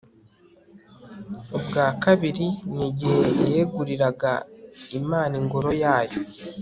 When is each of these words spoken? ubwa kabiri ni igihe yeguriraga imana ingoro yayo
ubwa 1.57 1.85
kabiri 2.03 2.47
ni 2.75 2.83
igihe 2.89 3.21
yeguriraga 3.53 4.33
imana 4.99 5.33
ingoro 5.41 5.69
yayo 5.83 6.17